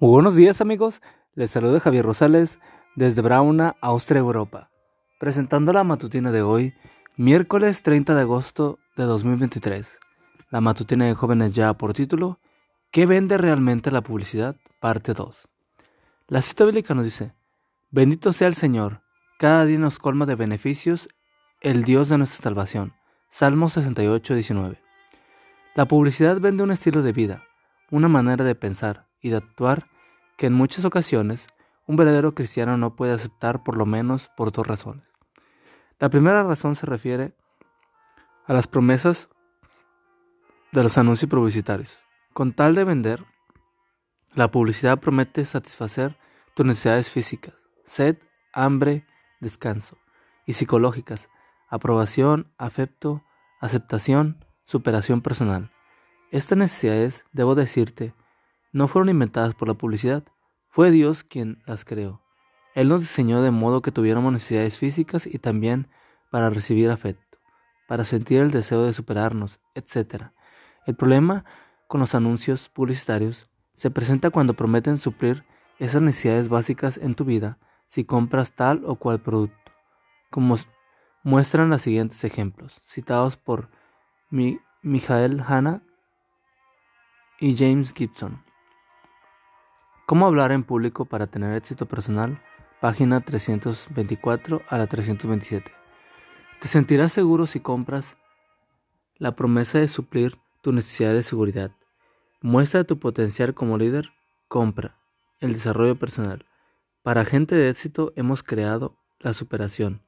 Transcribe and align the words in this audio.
buenos 0.00 0.36
días 0.36 0.60
amigos, 0.60 1.00
les 1.34 1.50
saluda 1.50 1.80
Javier 1.80 2.04
Rosales 2.04 2.58
desde 2.96 3.22
Brauna, 3.22 3.76
Austria, 3.80 4.20
Europa, 4.20 4.70
presentando 5.18 5.72
la 5.72 5.84
matutina 5.84 6.30
de 6.30 6.42
hoy, 6.42 6.74
miércoles 7.16 7.82
30 7.82 8.14
de 8.14 8.20
agosto 8.20 8.78
de 8.96 9.04
2023. 9.04 9.98
La 10.50 10.60
matutina 10.60 11.06
de 11.06 11.14
jóvenes 11.14 11.54
ya 11.54 11.72
por 11.74 11.92
título, 11.94 12.40
¿Qué 12.90 13.06
vende 13.06 13.36
realmente 13.38 13.90
la 13.90 14.02
publicidad? 14.02 14.56
Parte 14.80 15.14
2. 15.14 15.48
La 16.28 16.42
cita 16.42 16.64
bíblica 16.64 16.94
nos 16.94 17.04
dice, 17.04 17.34
Bendito 17.90 18.32
sea 18.32 18.48
el 18.48 18.54
Señor, 18.54 19.02
cada 19.38 19.64
día 19.64 19.78
nos 19.78 19.98
colma 19.98 20.26
de 20.26 20.34
beneficios 20.34 21.08
el 21.62 21.84
Dios 21.84 22.08
de 22.08 22.18
nuestra 22.18 22.44
salvación. 22.44 22.94
Salmo 23.28 23.68
68, 23.68 24.34
19. 24.34 24.78
La 25.74 25.88
publicidad 25.88 26.40
vende 26.40 26.62
un 26.62 26.70
estilo 26.70 27.02
de 27.02 27.12
vida, 27.12 27.44
una 27.90 28.08
manera 28.08 28.44
de 28.44 28.54
pensar, 28.54 29.05
y 29.26 29.30
de 29.30 29.38
actuar 29.38 29.88
que 30.36 30.46
en 30.46 30.52
muchas 30.52 30.84
ocasiones 30.84 31.48
un 31.86 31.96
verdadero 31.96 32.32
cristiano 32.32 32.76
no 32.76 32.94
puede 32.94 33.12
aceptar 33.12 33.64
por 33.64 33.76
lo 33.76 33.84
menos 33.84 34.30
por 34.36 34.52
dos 34.52 34.64
razones. 34.64 35.02
La 35.98 36.10
primera 36.10 36.44
razón 36.44 36.76
se 36.76 36.86
refiere 36.86 37.34
a 38.46 38.52
las 38.52 38.68
promesas 38.68 39.28
de 40.70 40.84
los 40.84 40.96
anuncios 40.96 41.28
publicitarios. 41.28 41.98
Con 42.34 42.52
tal 42.52 42.76
de 42.76 42.84
vender, 42.84 43.24
la 44.34 44.50
publicidad 44.52 45.00
promete 45.00 45.44
satisfacer 45.44 46.16
tus 46.54 46.64
necesidades 46.64 47.10
físicas, 47.10 47.54
sed, 47.84 48.18
hambre, 48.52 49.06
descanso, 49.40 49.98
y 50.46 50.52
psicológicas, 50.52 51.30
aprobación, 51.68 52.52
afecto, 52.58 53.24
aceptación, 53.60 54.44
superación 54.66 55.20
personal. 55.20 55.72
Estas 56.30 56.58
necesidades, 56.58 57.24
debo 57.32 57.56
decirte, 57.56 58.14
no 58.76 58.88
fueron 58.88 59.08
inventadas 59.08 59.54
por 59.54 59.68
la 59.68 59.74
publicidad, 59.74 60.22
fue 60.68 60.90
Dios 60.90 61.24
quien 61.24 61.62
las 61.64 61.86
creó. 61.86 62.20
Él 62.74 62.90
nos 62.90 63.00
diseñó 63.00 63.40
de 63.40 63.50
modo 63.50 63.80
que 63.80 63.90
tuviéramos 63.90 64.30
necesidades 64.30 64.76
físicas 64.76 65.26
y 65.26 65.38
también 65.38 65.88
para 66.30 66.50
recibir 66.50 66.90
afecto, 66.90 67.38
para 67.88 68.04
sentir 68.04 68.42
el 68.42 68.50
deseo 68.50 68.84
de 68.84 68.92
superarnos, 68.92 69.60
etc. 69.74 70.24
El 70.84 70.94
problema 70.94 71.46
con 71.88 72.00
los 72.00 72.14
anuncios 72.14 72.68
publicitarios 72.68 73.48
se 73.72 73.90
presenta 73.90 74.28
cuando 74.28 74.52
prometen 74.52 74.98
suplir 74.98 75.46
esas 75.78 76.02
necesidades 76.02 76.50
básicas 76.50 76.98
en 76.98 77.14
tu 77.14 77.24
vida 77.24 77.58
si 77.86 78.04
compras 78.04 78.52
tal 78.52 78.82
o 78.84 78.96
cual 78.96 79.20
producto, 79.20 79.72
como 80.30 80.58
muestran 81.22 81.70
los 81.70 81.80
siguientes 81.80 82.24
ejemplos, 82.24 82.78
citados 82.82 83.38
por 83.38 83.70
Michael 84.82 85.42
Hanna 85.48 85.82
y 87.40 87.56
James 87.56 87.94
Gibson. 87.94 88.42
¿Cómo 90.06 90.24
hablar 90.24 90.52
en 90.52 90.62
público 90.62 91.04
para 91.04 91.26
tener 91.26 91.56
éxito 91.56 91.86
personal? 91.86 92.40
Página 92.80 93.20
324 93.22 94.62
a 94.68 94.78
la 94.78 94.86
327. 94.86 95.72
Te 96.60 96.68
sentirás 96.68 97.10
seguro 97.10 97.44
si 97.46 97.58
compras 97.58 98.16
la 99.16 99.34
promesa 99.34 99.80
de 99.80 99.88
suplir 99.88 100.38
tu 100.62 100.70
necesidad 100.70 101.12
de 101.12 101.24
seguridad. 101.24 101.72
Muestra 102.40 102.84
tu 102.84 103.00
potencial 103.00 103.52
como 103.52 103.78
líder. 103.78 104.12
Compra 104.46 104.96
el 105.40 105.54
desarrollo 105.54 105.98
personal. 105.98 106.46
Para 107.02 107.24
gente 107.24 107.56
de 107.56 107.68
éxito 107.68 108.12
hemos 108.14 108.44
creado 108.44 108.96
la 109.18 109.34
superación. 109.34 110.02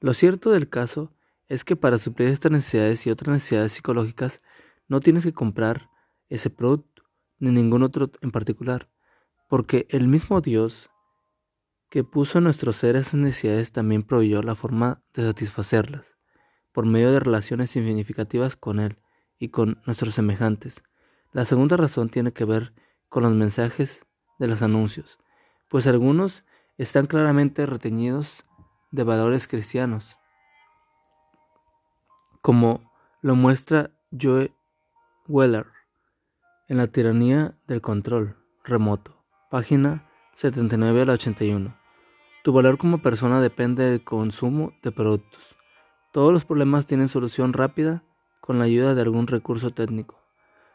Lo 0.00 0.14
cierto 0.14 0.50
del 0.50 0.68
caso 0.68 1.12
es 1.46 1.64
que 1.64 1.76
para 1.76 1.98
suplir 1.98 2.30
estas 2.30 2.50
necesidades 2.50 3.06
y 3.06 3.10
otras 3.10 3.34
necesidades 3.34 3.70
psicológicas 3.70 4.40
no 4.88 4.98
tienes 4.98 5.22
que 5.22 5.32
comprar 5.32 5.90
ese 6.28 6.50
producto 6.50 7.04
ni 7.38 7.52
ningún 7.52 7.84
otro 7.84 8.10
en 8.20 8.32
particular 8.32 8.88
porque 9.48 9.86
el 9.88 10.06
mismo 10.06 10.40
Dios 10.40 10.90
que 11.88 12.04
puso 12.04 12.40
nuestros 12.40 12.76
seres 12.76 13.14
necesidades 13.14 13.72
también 13.72 14.02
proveyó 14.02 14.42
la 14.42 14.54
forma 14.54 15.02
de 15.14 15.24
satisfacerlas, 15.24 16.18
por 16.72 16.84
medio 16.84 17.10
de 17.10 17.20
relaciones 17.20 17.70
significativas 17.70 18.56
con 18.56 18.78
Él 18.78 18.98
y 19.38 19.48
con 19.48 19.80
nuestros 19.86 20.14
semejantes. 20.14 20.82
La 21.32 21.46
segunda 21.46 21.78
razón 21.78 22.10
tiene 22.10 22.32
que 22.32 22.44
ver 22.44 22.74
con 23.08 23.22
los 23.22 23.32
mensajes 23.32 24.04
de 24.38 24.48
los 24.48 24.60
anuncios, 24.60 25.18
pues 25.68 25.86
algunos 25.86 26.44
están 26.76 27.06
claramente 27.06 27.64
reteñidos 27.64 28.44
de 28.90 29.04
valores 29.04 29.48
cristianos, 29.48 30.18
como 32.42 32.92
lo 33.22 33.34
muestra 33.34 33.90
Joe 34.18 34.54
Weller 35.26 35.66
en 36.68 36.76
La 36.76 36.86
tiranía 36.86 37.58
del 37.66 37.80
control 37.80 38.36
remoto 38.62 39.17
página 39.48 40.04
79 40.34 41.02
al 41.02 41.10
81. 41.10 41.74
Tu 42.44 42.52
valor 42.52 42.76
como 42.76 42.98
persona 42.98 43.40
depende 43.40 43.90
del 43.90 44.04
consumo 44.04 44.72
de 44.82 44.92
productos. 44.92 45.56
Todos 46.12 46.32
los 46.32 46.44
problemas 46.44 46.86
tienen 46.86 47.08
solución 47.08 47.54
rápida 47.54 48.04
con 48.40 48.58
la 48.58 48.64
ayuda 48.64 48.94
de 48.94 49.02
algún 49.02 49.26
recurso 49.26 49.70
técnico. 49.70 50.20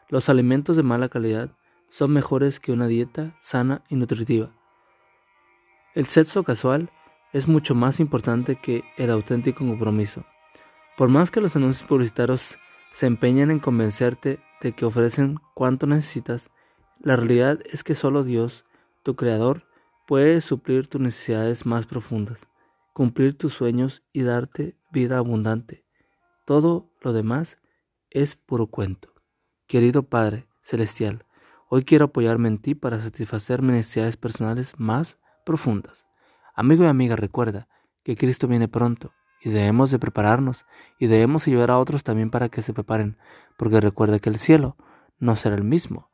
Los 0.08 0.28
alimentos 0.28 0.76
de 0.76 0.82
mala 0.82 1.08
calidad 1.08 1.50
son 1.88 2.12
mejores 2.12 2.58
que 2.58 2.72
una 2.72 2.88
dieta 2.88 3.36
sana 3.40 3.84
y 3.88 3.96
nutritiva. 3.96 4.50
El 5.94 6.06
sexo 6.06 6.42
casual 6.42 6.90
es 7.32 7.46
mucho 7.46 7.76
más 7.76 8.00
importante 8.00 8.56
que 8.56 8.82
el 8.96 9.10
auténtico 9.10 9.64
compromiso. 9.64 10.24
Por 10.96 11.08
más 11.08 11.30
que 11.30 11.40
los 11.40 11.54
anuncios 11.54 11.88
publicitarios 11.88 12.58
se 12.90 13.06
empeñen 13.06 13.52
en 13.52 13.60
convencerte 13.60 14.40
de 14.60 14.72
que 14.72 14.84
ofrecen 14.84 15.38
cuanto 15.54 15.86
necesitas, 15.86 16.50
la 17.00 17.16
realidad 17.16 17.60
es 17.70 17.84
que 17.84 17.94
solo 17.94 18.24
Dios, 18.24 18.64
tu 19.02 19.16
Creador, 19.16 19.66
puede 20.06 20.40
suplir 20.40 20.88
tus 20.88 21.00
necesidades 21.00 21.66
más 21.66 21.86
profundas, 21.86 22.48
cumplir 22.92 23.36
tus 23.36 23.54
sueños 23.54 24.04
y 24.12 24.22
darte 24.22 24.76
vida 24.90 25.18
abundante. 25.18 25.84
Todo 26.44 26.90
lo 27.00 27.12
demás 27.12 27.58
es 28.10 28.36
puro 28.36 28.66
cuento. 28.66 29.12
Querido 29.66 30.04
Padre 30.04 30.46
Celestial, 30.62 31.26
hoy 31.68 31.84
quiero 31.84 32.06
apoyarme 32.06 32.48
en 32.48 32.58
ti 32.58 32.74
para 32.74 33.00
satisfacer 33.00 33.62
mis 33.62 33.72
necesidades 33.72 34.16
personales 34.16 34.74
más 34.78 35.18
profundas. 35.44 36.06
Amigo 36.54 36.84
y 36.84 36.86
amiga, 36.86 37.16
recuerda 37.16 37.68
que 38.02 38.16
Cristo 38.16 38.46
viene 38.46 38.68
pronto 38.68 39.12
y 39.42 39.50
debemos 39.50 39.90
de 39.90 39.98
prepararnos 39.98 40.64
y 40.98 41.06
debemos 41.06 41.46
ayudar 41.46 41.70
a 41.70 41.78
otros 41.78 42.04
también 42.04 42.30
para 42.30 42.48
que 42.48 42.62
se 42.62 42.72
preparen, 42.72 43.18
porque 43.58 43.80
recuerda 43.80 44.18
que 44.18 44.30
el 44.30 44.38
cielo 44.38 44.76
no 45.18 45.36
será 45.36 45.56
el 45.56 45.64
mismo 45.64 46.13